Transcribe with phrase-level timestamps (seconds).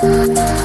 [0.00, 0.57] 啊。